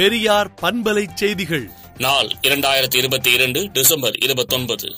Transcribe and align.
பெரியார் 0.00 0.48
பண்பலை 0.60 1.02
செய்திகள் 1.14 1.64
நாள் 1.98 2.28
இரண்டாயிரத்தி 2.42 2.96
இருபத்தி 2.98 3.30
இரண்டு 3.30 3.60
டிசம்பர் 3.72 4.16
இருபத்தொன்பது 4.24 4.88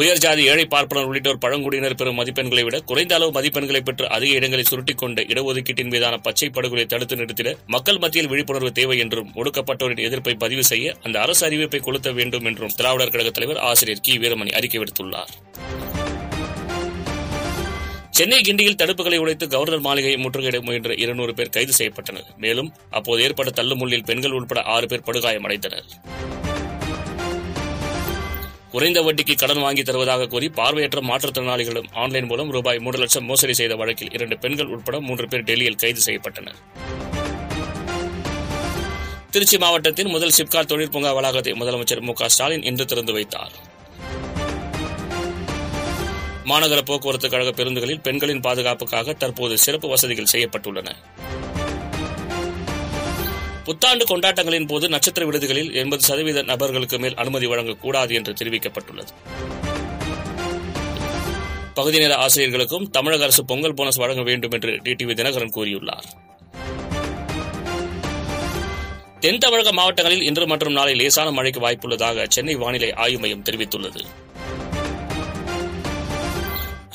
உயர் 0.00 0.20
ஜாதி 0.20 0.42
ஏழை 0.44 0.64
பார்ப்பனர் 0.66 1.08
உள்ளிட்டோர் 1.08 1.40
பழங்குடியினர் 1.42 1.96
பெறும் 1.96 2.18
மதிப்பெண்களை 2.20 2.62
விட 2.64 2.76
குறைந்த 2.82 3.14
அளவு 3.14 3.30
மதிப்பெண்களை 3.30 3.80
பெற்று 3.80 4.06
அதிக 4.08 4.32
இடங்களை 4.32 4.64
சுருட்டிக் 4.64 5.00
கொண்ட 5.02 5.26
இடஒதுக்கீட்டின் 5.28 5.92
மீதான 5.92 6.20
பச்சை 6.20 6.48
படுகொலை 6.48 6.86
தடுத்து 6.86 7.20
நிறுத்திட 7.20 7.52
மக்கள் 7.66 8.02
மத்தியில் 8.04 8.30
விழிப்புணர்வு 8.32 8.72
தேவை 8.72 8.98
என்றும் 8.98 9.32
ஒடுக்கப்பட்டோரின் 9.36 10.04
எதிர்ப்பை 10.06 10.36
பதிவு 10.38 10.64
செய்ய 10.64 10.96
அந்த 11.02 11.18
அரசு 11.20 11.44
அறிவிப்பை 11.48 11.82
கொளுத்த 11.82 12.12
வேண்டும் 12.12 12.48
என்றும் 12.52 12.76
திராவிடர் 12.76 13.14
கழக 13.14 13.32
தலைவர் 13.32 13.64
ஆசிரியர் 13.68 14.04
கி 14.08 14.16
வீரமணி 14.18 14.52
அறிக்கை 14.52 14.80
விடுத்துள்ளார் 14.82 15.34
சென்னை 18.22 18.38
கிண்டியில் 18.40 18.76
தடுப்புகளை 18.80 19.16
உடைத்து 19.18 19.44
கவர்னர் 19.48 19.80
மாளிகையை 19.80 20.18
முற்றுகையிட 20.18 20.58
முயன்ற 20.60 20.92
இருநூறு 21.02 21.32
பேர் 21.32 21.50
கைது 21.50 21.72
செய்யப்பட்டனர் 21.72 22.28
மேலும் 22.38 22.68
அப்போது 22.90 23.22
ஏற்பட்ட 23.22 23.50
தள்ளுமுள்ளில் 23.56 24.04
பெண்கள் 24.06 24.36
உட்பட 24.36 24.60
ஆறு 24.66 24.86
பேர் 24.86 25.02
படுகாயமடைந்தனர் 25.04 25.88
குறைந்த 28.72 29.02
வட்டிக்கு 29.02 29.36
கடன் 29.36 29.62
வாங்கி 29.62 29.82
தருவதாக 29.82 30.28
கூறி 30.28 30.50
பார்வையற்ற 30.54 31.02
மாற்றுத்திறனாளிகளும் 31.02 31.90
ஆன்லைன் 31.94 32.28
மூலம் 32.28 32.52
ரூபாய் 32.52 32.80
மூன்று 32.80 33.02
லட்சம் 33.02 33.26
மோசடி 33.26 33.56
செய்த 33.58 33.76
வழக்கில் 33.76 34.14
இரண்டு 34.14 34.38
பெண்கள் 34.38 34.72
உட்பட 34.72 35.00
மூன்று 35.00 35.28
பேர் 35.28 35.46
டெல்லியில் 35.50 35.80
கைது 35.82 36.02
செய்யப்பட்டனர் 36.06 36.60
திருச்சி 39.32 39.58
மாவட்டத்தின் 39.58 40.10
முதல் 40.10 40.36
சிப்கார் 40.38 40.70
தொழிற்பூங்கா 40.70 41.12
வளாகத்தை 41.12 41.54
முதலமைச்சர் 41.58 42.06
மு 42.06 42.14
க 42.14 42.28
ஸ்டாலின் 42.28 42.66
இன்று 42.66 42.86
திறந்து 42.86 43.14
வைத்தார் 43.14 43.54
மாநகர 46.48 46.80
போக்குவரத்து 46.82 47.28
கழக 47.28 47.50
பேருந்துகளில் 47.52 48.00
பெண்களின் 48.00 48.42
பாதுகாப்புக்காக 48.42 49.14
தற்போது 49.14 49.54
சிறப்பு 49.58 49.88
வசதிகள் 49.88 50.32
செய்யப்பட்டுள்ளன 50.32 50.88
புத்தாண்டு 53.64 54.04
கொண்டாட்டங்களின் 54.04 54.66
போது 54.66 54.86
நட்சத்திர 54.88 55.24
விடுதிகளில் 55.24 55.70
எண்பது 55.74 56.02
சதவீத 56.02 56.40
நபர்களுக்கு 56.44 56.96
மேல் 56.98 57.16
அனுமதி 57.16 57.46
வழங்கக்கூடாது 57.46 58.12
என்று 58.12 58.32
தெரிவிக்கப்பட்டுள்ளது 58.40 59.12
பகுதி 61.74 61.98
நேர 61.98 62.14
ஆசிரியர்களுக்கும் 62.16 62.88
தமிழக 62.90 63.24
அரசு 63.24 63.42
பொங்கல் 63.44 63.76
போனஸ் 63.78 64.00
வழங்க 64.02 64.22
வேண்டும் 64.22 64.54
என்று 64.54 64.72
டிடிவி 64.84 65.14
தினகரன் 65.14 65.54
கூறியுள்ளார் 65.54 66.08
தென் 69.20 69.38
தமிழக 69.38 69.72
மாவட்டங்களில் 69.72 70.24
இன்று 70.24 70.44
மற்றும் 70.46 70.74
நாளை 70.74 70.94
லேசான 70.94 71.30
மழைக்கு 71.30 71.60
வாய்ப்புள்ளதாக 71.60 72.26
சென்னை 72.28 72.54
வானிலை 72.56 72.90
ஆய்வு 72.96 73.20
மையம் 73.20 73.44
தெரிவித்துள்ளது 73.44 74.00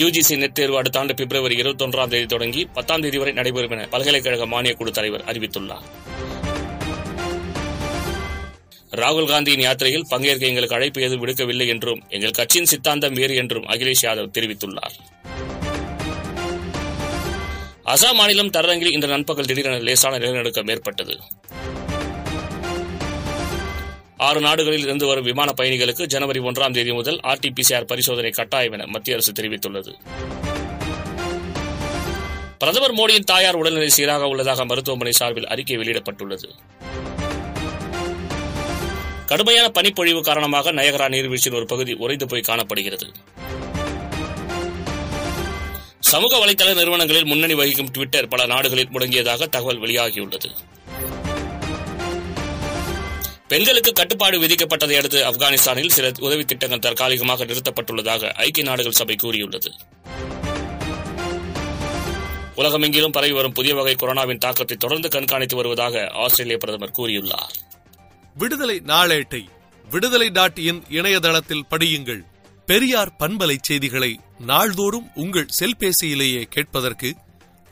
யூஜிசி 0.00 0.34
நெட் 0.36 0.54
தேர்வு 0.54 0.76
அடுத்த 0.78 0.98
ஆண்டு 1.00 1.12
பிப்ரவரி 1.18 1.54
இருபத்தி 1.54 1.84
ஒன்றாம் 1.84 2.12
தேதி 2.12 2.26
தொடங்கி 2.26 2.62
பத்தாம் 2.74 3.02
தேதி 3.02 3.18
வரை 3.20 3.32
நடைபெறும் 3.32 3.74
என 3.74 3.84
பல்கலைக்கழக 3.92 4.46
மானியக் 4.52 4.78
குழு 4.78 4.92
தலைவர் 4.92 5.24
அறிவித்துள்ளார் 5.30 5.84
ராகுல் 8.92 9.30
காந்தியின் 9.30 9.64
யாத்திரையில் 9.64 10.06
பங்கேற்க 10.10 10.44
எங்களுக்கு 10.46 10.76
அழைப்பு 10.76 11.00
எதுவும் 11.00 11.22
விடுக்கவில்லை 11.22 11.66
என்றும் 11.68 12.02
எங்கள் 12.10 12.36
கட்சியின் 12.36 12.70
சித்தாந்தம் 12.72 13.16
வேறு 13.16 13.36
என்றும் 13.42 13.66
அகிலேஷ் 13.68 14.04
யாதவ் 14.06 14.34
தெரிவித்துள்ளார் 14.36 14.96
அசாம் 17.92 18.18
மாநிலம் 18.18 18.52
தரங்கில் 18.52 18.92
இன்று 18.92 19.08
நண்பகல் 19.08 19.48
திடீரென 19.48 19.80
லேசான 19.82 20.18
நிலநடுக்கம் 20.18 20.70
ஏற்பட்டது 20.74 21.16
ஆறு 24.24 24.40
நாடுகளில் 24.40 24.86
இருந்து 24.86 25.06
வரும் 25.06 25.28
விமான 25.28 25.50
பயணிகளுக்கு 25.58 26.04
ஜனவரி 26.06 26.40
ஒன்றாம் 26.48 26.74
தேதி 26.74 26.92
முதல் 26.92 27.18
ஆர்டிபிசிஆர் 27.30 27.88
பரிசோதனை 27.90 28.30
கட்டாயம் 28.32 28.74
என 28.76 28.86
மத்திய 28.90 29.16
அரசு 29.16 29.32
தெரிவித்துள்ளது 29.32 29.92
பிரதமர் 32.60 32.94
மோடியின் 32.94 33.28
தாயார் 33.28 33.58
உடல்நிலை 33.60 33.88
சீராக 33.90 34.28
உள்ளதாக 34.28 34.64
மருத்துவமனை 34.64 35.12
சார்பில் 35.12 35.48
அறிக்கை 35.48 35.76
வெளியிடப்பட்டுள்ளது 35.76 36.48
கடுமையான 39.28 39.66
பனிப்பொழிவு 39.70 40.20
காரணமாக 40.22 40.72
நயகரா 40.72 41.06
நீர்வீழ்ச்சியின் 41.08 41.56
ஒரு 41.56 41.66
பகுதி 41.66 41.92
உறைந்து 42.00 42.26
போய் 42.26 42.48
காணப்படுகிறது 42.48 43.06
சமூக 46.08 46.38
வலைதள 46.38 46.72
நிறுவனங்களில் 46.74 47.28
முன்னணி 47.30 47.54
வகிக்கும் 47.54 47.90
டுவிட்டர் 47.94 48.28
பல 48.28 48.42
நாடுகளில் 48.46 48.92
முடங்கியதாக 48.92 49.48
தகவல் 49.48 49.82
வெளியாகியுள்ளது 49.82 50.50
பெண்களுக்கு 53.50 53.90
கட்டுப்பாடு 53.92 54.36
விதிக்கப்பட்டதை 54.38 54.94
அடுத்து 54.96 55.18
ஆப்கானிஸ்தானில் 55.22 55.92
சில 55.92 56.10
உதவி 56.20 56.44
திட்டங்கள் 56.44 56.80
தற்காலிகமாக 56.80 57.44
நிறுத்தப்பட்டுள்ளதாக 57.44 58.30
ஐக்கிய 58.44 58.64
நாடுகள் 58.64 58.96
சபை 58.96 59.16
கூறியுள்ளது 59.16 59.70
உலகமெங்கிலும் 62.56 63.14
பரவி 63.16 63.32
வரும் 63.32 63.54
புதிய 63.54 63.72
வகை 63.74 63.94
கொரோனாவின் 63.94 64.38
தாக்கத்தை 64.38 64.76
தொடர்ந்து 64.76 65.08
கண்காணித்து 65.08 65.56
வருவதாக 65.56 66.04
ஆஸ்திரேலிய 66.24 66.58
பிரதமர் 66.58 66.96
கூறியுள்ளார் 66.98 67.54
விடுதலை 68.36 68.76
நாளேட்டை 68.86 69.42
விடுதலை 69.84 70.28
டாட் 70.30 70.60
இன் 70.64 70.80
இணையதளத்தில் 70.90 71.66
படியுங்கள் 71.70 72.22
பெரியார் 72.68 73.16
பண்பலை 73.18 73.56
செய்திகளை 73.62 74.12
நாள்தோறும் 74.46 75.08
உங்கள் 75.14 75.52
செல்பேசியிலேயே 75.58 76.42
கேட்பதற்கு 76.48 77.10